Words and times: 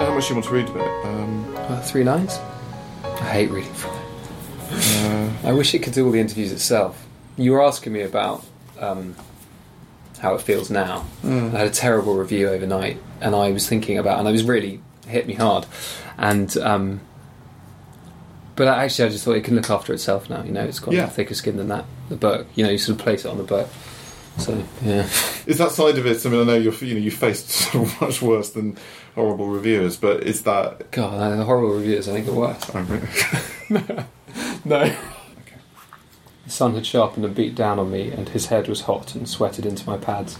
I 0.00 0.04
don't 0.04 0.08
know 0.08 0.12
how 0.12 0.14
much 0.14 0.28
you 0.30 0.34
want 0.36 0.46
to 0.46 0.52
read 0.54 0.68
of 0.70 0.76
it. 0.76 1.04
Um, 1.04 1.54
Uh, 1.56 1.80
three 1.82 2.04
lines. 2.04 2.38
I 3.04 3.24
hate 3.32 3.50
reading 3.50 3.72
from 3.74 3.92
it. 3.94 4.00
uh, 5.04 5.48
I 5.48 5.52
wish 5.52 5.74
it 5.74 5.80
could 5.80 5.92
do 5.92 6.06
all 6.06 6.10
the 6.10 6.20
interviews 6.20 6.52
itself. 6.52 7.06
You 7.36 7.52
were 7.52 7.62
asking 7.62 7.92
me 7.92 8.00
about 8.02 8.42
um, 8.78 9.14
how 10.20 10.34
it 10.34 10.40
feels 10.40 10.70
now. 10.70 11.04
mm. 11.22 11.54
I 11.54 11.58
had 11.58 11.66
a 11.66 11.70
terrible 11.70 12.14
review 12.16 12.48
overnight, 12.48 12.96
and 13.20 13.34
I 13.34 13.52
was 13.52 13.68
thinking 13.68 13.98
about, 13.98 14.18
and 14.18 14.26
I 14.26 14.32
was 14.32 14.42
really 14.42 14.80
hit 15.06 15.26
me 15.26 15.34
hard, 15.34 15.66
and 16.16 16.56
um, 16.58 17.00
but 18.56 18.68
actually, 18.68 19.06
I 19.06 19.08
just 19.10 19.24
thought 19.24 19.36
it 19.36 19.44
can 19.44 19.54
look 19.54 19.68
after 19.70 19.92
itself 19.92 20.30
now. 20.30 20.42
You 20.42 20.52
know, 20.52 20.64
it's 20.64 20.78
got 20.80 20.94
Yeah. 20.94 21.08
thicker 21.08 21.34
skin 21.34 21.56
than 21.58 21.68
that. 21.68 21.84
The 22.08 22.16
book, 22.16 22.46
you 22.54 22.64
know, 22.64 22.70
you 22.70 22.78
sort 22.78 22.98
of 22.98 23.04
place 23.04 23.24
it 23.26 23.28
on 23.28 23.36
the 23.36 23.42
book. 23.44 23.68
So 24.40 24.62
yeah, 24.82 25.08
Is 25.46 25.58
that 25.58 25.70
side 25.72 25.98
of 25.98 26.06
it? 26.06 26.24
I 26.24 26.28
mean, 26.30 26.40
I 26.40 26.44
know 26.44 26.56
you're 26.56 26.74
you 26.74 26.94
know 26.94 27.00
you 27.00 27.10
faced 27.10 27.74
of 27.74 28.00
much 28.00 28.22
worse 28.22 28.50
than 28.50 28.76
horrible 29.14 29.48
reviewers, 29.48 29.96
but 29.96 30.22
is 30.24 30.42
that? 30.42 30.90
God, 30.90 31.38
the 31.38 31.44
horrible 31.44 31.74
reviews. 31.74 32.08
I 32.08 32.12
think 32.12 32.28
are 32.28 32.32
worse. 32.32 32.70
Oh, 32.74 32.82
mean, 33.70 34.04
No. 34.64 34.94
The 36.44 36.50
sun 36.50 36.74
had 36.74 36.84
sharpened 36.86 37.24
and 37.24 37.34
beat 37.34 37.54
down 37.54 37.78
on 37.78 37.90
me, 37.90 38.10
and 38.10 38.28
his 38.30 38.46
head 38.46 38.66
was 38.66 38.82
hot 38.82 39.14
and 39.14 39.28
sweated 39.28 39.64
into 39.64 39.86
my 39.86 39.96
pads. 39.96 40.38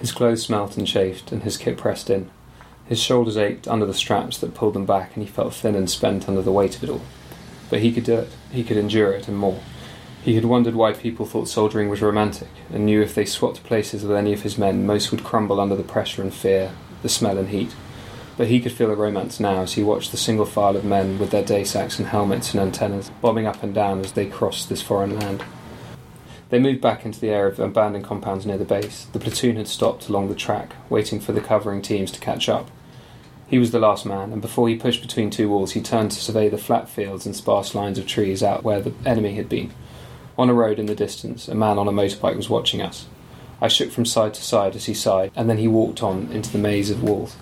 His 0.00 0.12
clothes 0.12 0.42
smelt 0.42 0.76
and 0.76 0.86
chafed, 0.86 1.30
and 1.32 1.42
his 1.42 1.56
kit 1.56 1.76
pressed 1.76 2.08
in. 2.08 2.30
His 2.86 3.00
shoulders 3.00 3.36
ached 3.36 3.66
under 3.66 3.84
the 3.84 3.94
straps 3.94 4.38
that 4.38 4.54
pulled 4.54 4.74
them 4.74 4.86
back, 4.86 5.14
and 5.14 5.24
he 5.24 5.30
felt 5.30 5.54
thin 5.54 5.74
and 5.74 5.90
spent 5.90 6.28
under 6.28 6.42
the 6.42 6.52
weight 6.52 6.76
of 6.76 6.84
it 6.84 6.90
all. 6.90 7.02
But 7.68 7.80
he 7.80 7.92
could 7.92 8.04
do 8.04 8.20
it. 8.20 8.28
He 8.50 8.62
could 8.64 8.76
endure 8.76 9.12
it, 9.12 9.26
and 9.28 9.36
more. 9.36 9.60
He 10.26 10.34
had 10.34 10.44
wondered 10.44 10.74
why 10.74 10.92
people 10.92 11.24
thought 11.24 11.46
soldiering 11.46 11.88
was 11.88 12.02
romantic, 12.02 12.48
and 12.72 12.84
knew 12.84 13.00
if 13.00 13.14
they 13.14 13.24
swapped 13.24 13.62
places 13.62 14.02
with 14.02 14.16
any 14.16 14.32
of 14.32 14.42
his 14.42 14.58
men, 14.58 14.84
most 14.84 15.12
would 15.12 15.22
crumble 15.22 15.60
under 15.60 15.76
the 15.76 15.84
pressure 15.84 16.20
and 16.20 16.34
fear, 16.34 16.72
the 17.02 17.08
smell 17.08 17.38
and 17.38 17.50
heat. 17.50 17.76
But 18.36 18.48
he 18.48 18.58
could 18.58 18.72
feel 18.72 18.90
a 18.90 18.96
romance 18.96 19.38
now 19.38 19.60
as 19.60 19.74
he 19.74 19.84
watched 19.84 20.10
the 20.10 20.16
single 20.16 20.44
file 20.44 20.74
of 20.74 20.84
men 20.84 21.20
with 21.20 21.30
their 21.30 21.44
day 21.44 21.62
sacks 21.62 22.00
and 22.00 22.08
helmets 22.08 22.52
and 22.52 22.60
antennas 22.60 23.08
bobbing 23.20 23.46
up 23.46 23.62
and 23.62 23.72
down 23.72 24.00
as 24.00 24.14
they 24.14 24.26
crossed 24.26 24.68
this 24.68 24.82
foreign 24.82 25.16
land. 25.16 25.44
They 26.48 26.58
moved 26.58 26.80
back 26.80 27.06
into 27.06 27.20
the 27.20 27.30
area 27.30 27.52
of 27.52 27.60
abandoned 27.60 28.04
compounds 28.04 28.44
near 28.44 28.58
the 28.58 28.64
base. 28.64 29.04
The 29.12 29.20
platoon 29.20 29.54
had 29.54 29.68
stopped 29.68 30.08
along 30.08 30.26
the 30.26 30.34
track, 30.34 30.74
waiting 30.90 31.20
for 31.20 31.30
the 31.30 31.40
covering 31.40 31.82
teams 31.82 32.10
to 32.10 32.18
catch 32.18 32.48
up. 32.48 32.68
He 33.46 33.60
was 33.60 33.70
the 33.70 33.78
last 33.78 34.04
man, 34.04 34.32
and 34.32 34.42
before 34.42 34.68
he 34.68 34.74
pushed 34.74 35.02
between 35.02 35.30
two 35.30 35.48
walls, 35.48 35.74
he 35.74 35.80
turned 35.80 36.10
to 36.10 36.20
survey 36.20 36.48
the 36.48 36.58
flat 36.58 36.88
fields 36.88 37.26
and 37.26 37.36
sparse 37.36 37.76
lines 37.76 37.96
of 37.96 38.08
trees 38.08 38.42
out 38.42 38.64
where 38.64 38.80
the 38.80 38.92
enemy 39.04 39.34
had 39.34 39.48
been. 39.48 39.72
On 40.38 40.50
a 40.50 40.54
road 40.54 40.78
in 40.78 40.86
the 40.86 40.94
distance, 40.94 41.48
a 41.48 41.54
man 41.54 41.78
on 41.78 41.88
a 41.88 41.92
motorbike 41.92 42.36
was 42.36 42.50
watching 42.50 42.82
us. 42.82 43.06
I 43.60 43.68
shook 43.68 43.90
from 43.90 44.04
side 44.04 44.34
to 44.34 44.42
side 44.42 44.76
as 44.76 44.84
he 44.84 44.92
sighed, 44.92 45.32
and 45.34 45.48
then 45.48 45.56
he 45.56 45.66
walked 45.66 46.02
on 46.02 46.30
into 46.30 46.52
the 46.52 46.58
maze 46.58 46.90
of 46.90 47.02
walls. 47.02 47.36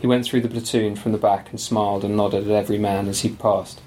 He 0.00 0.06
went 0.06 0.24
through 0.24 0.40
the 0.40 0.48
platoon 0.48 0.96
from 0.96 1.12
the 1.12 1.18
back 1.18 1.50
and 1.50 1.60
smiled 1.60 2.02
and 2.02 2.16
nodded 2.16 2.48
at 2.48 2.54
every 2.54 2.78
man 2.78 3.08
as 3.08 3.20
he 3.20 3.28
passed. 3.28 3.82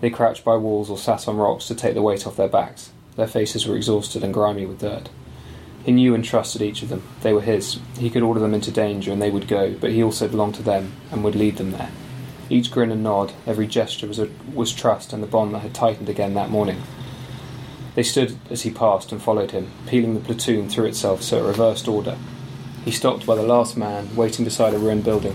They 0.00 0.10
crouched 0.10 0.44
by 0.44 0.56
walls 0.56 0.90
or 0.90 0.98
sat 0.98 1.26
on 1.26 1.38
rocks 1.38 1.66
to 1.66 1.74
take 1.74 1.94
the 1.94 2.02
weight 2.02 2.26
off 2.26 2.36
their 2.36 2.48
backs. 2.48 2.90
Their 3.16 3.26
faces 3.26 3.66
were 3.66 3.76
exhausted 3.76 4.22
and 4.22 4.32
grimy 4.32 4.66
with 4.66 4.80
dirt. 4.80 5.08
He 5.84 5.92
knew 5.92 6.14
and 6.14 6.24
trusted 6.24 6.62
each 6.62 6.82
of 6.82 6.88
them. 6.88 7.02
They 7.22 7.32
were 7.32 7.40
his. 7.40 7.78
He 7.98 8.10
could 8.10 8.22
order 8.22 8.40
them 8.40 8.54
into 8.54 8.70
danger 8.70 9.12
and 9.12 9.22
they 9.22 9.30
would 9.30 9.48
go, 9.48 9.74
but 9.74 9.92
he 9.92 10.02
also 10.02 10.28
belonged 10.28 10.56
to 10.56 10.62
them 10.62 10.92
and 11.10 11.24
would 11.24 11.34
lead 11.34 11.56
them 11.56 11.72
there. 11.72 11.90
Each 12.50 12.70
grin 12.70 12.92
and 12.92 13.02
nod, 13.02 13.32
every 13.46 13.66
gesture 13.66 14.06
was, 14.06 14.18
a, 14.18 14.28
was 14.52 14.72
trust 14.72 15.12
and 15.12 15.22
the 15.22 15.28
bond 15.28 15.54
that 15.54 15.60
had 15.60 15.74
tightened 15.74 16.08
again 16.08 16.34
that 16.34 16.50
morning. 16.50 16.82
They 17.96 18.02
stood 18.02 18.38
as 18.50 18.62
he 18.62 18.70
passed 18.70 19.10
and 19.10 19.22
followed 19.22 19.52
him, 19.52 19.72
peeling 19.86 20.12
the 20.12 20.20
platoon 20.20 20.68
through 20.68 20.84
itself 20.84 21.22
so 21.22 21.38
it 21.38 21.48
reversed 21.48 21.88
order. 21.88 22.18
He 22.84 22.90
stopped 22.90 23.24
by 23.24 23.34
the 23.34 23.42
last 23.42 23.74
man, 23.74 24.14
waiting 24.14 24.44
beside 24.44 24.74
a 24.74 24.78
ruined 24.78 25.02
building. 25.02 25.34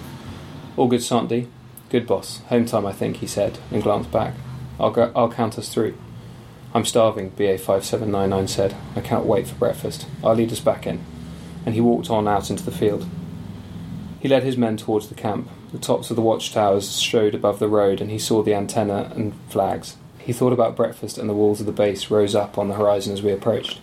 All 0.77 0.87
good, 0.87 1.01
Sandy? 1.01 1.49
Good, 1.89 2.05
boss. 2.05 2.37
Home 2.49 2.67
time, 2.67 2.85
I 2.85 2.93
think, 2.93 3.17
he 3.17 3.25
said, 3.25 3.57
and 3.71 3.81
glanced 3.81 4.11
back. 4.11 4.35
I'll, 4.79 4.91
go, 4.91 5.11
I'll 5.15 5.31
count 5.31 5.57
us 5.57 5.73
through. 5.73 5.97
I'm 6.71 6.85
starving, 6.85 7.29
BA 7.29 7.57
5799 7.57 8.47
said. 8.47 8.75
I 8.95 9.01
can't 9.01 9.25
wait 9.25 9.47
for 9.47 9.55
breakfast. 9.55 10.05
I'll 10.23 10.35
lead 10.35 10.51
us 10.51 10.59
back 10.59 10.85
in. 10.85 11.03
And 11.65 11.73
he 11.73 11.81
walked 11.81 12.11
on 12.11 12.27
out 12.27 12.51
into 12.51 12.63
the 12.63 12.71
field. 12.71 13.07
He 14.19 14.29
led 14.29 14.43
his 14.43 14.55
men 14.55 14.77
towards 14.77 15.09
the 15.09 15.15
camp. 15.15 15.49
The 15.71 15.79
tops 15.79 16.11
of 16.11 16.15
the 16.15 16.21
watchtowers 16.21 16.99
showed 16.99 17.33
above 17.33 17.57
the 17.57 17.67
road, 17.67 18.01
and 18.01 18.11
he 18.11 18.19
saw 18.19 18.43
the 18.43 18.53
antenna 18.53 19.11
and 19.15 19.33
flags. 19.49 19.97
He 20.23 20.33
thought 20.33 20.53
about 20.53 20.75
breakfast, 20.75 21.17
and 21.17 21.29
the 21.29 21.33
walls 21.33 21.59
of 21.59 21.65
the 21.65 21.71
base 21.71 22.09
rose 22.09 22.35
up 22.35 22.57
on 22.57 22.67
the 22.67 22.75
horizon 22.75 23.13
as 23.13 23.21
we 23.21 23.31
approached. 23.31 23.79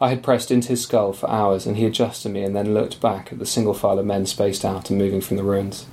I 0.00 0.08
had 0.08 0.22
pressed 0.22 0.50
into 0.50 0.68
his 0.68 0.82
skull 0.82 1.12
for 1.12 1.30
hours, 1.30 1.66
and 1.66 1.76
he 1.76 1.86
adjusted 1.86 2.30
me 2.30 2.42
and 2.42 2.54
then 2.54 2.74
looked 2.74 3.00
back 3.00 3.32
at 3.32 3.38
the 3.38 3.46
single 3.46 3.74
file 3.74 3.98
of 3.98 4.06
men 4.06 4.26
spaced 4.26 4.64
out 4.64 4.90
and 4.90 4.98
moving 4.98 5.20
from 5.20 5.36
the 5.36 5.44
ruins. 5.44 5.86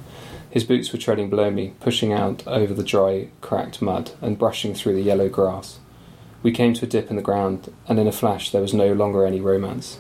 His 0.50 0.64
boots 0.64 0.92
were 0.92 1.00
treading 1.00 1.30
below 1.30 1.50
me, 1.50 1.74
pushing 1.80 2.12
out 2.12 2.46
over 2.48 2.74
the 2.74 2.84
dry, 2.84 3.30
cracked 3.40 3.82
mud 3.82 4.12
and 4.22 4.38
brushing 4.38 4.74
through 4.74 4.96
the 4.96 5.02
yellow 5.02 5.30
grass. 5.30 5.80
We 6.44 6.52
came 6.52 6.74
to 6.74 6.86
a 6.86 6.90
dip 6.90 7.10
in 7.10 7.16
the 7.16 7.22
ground, 7.22 7.72
and 7.88 8.00
in 8.00 8.08
a 8.08 8.12
flash 8.12 8.52
there 8.52 8.62
was 8.62 8.74
no 8.74 8.92
longer 8.92 9.26
any 9.26 9.40
romance. 9.40 10.00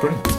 brilliant. 0.00 0.35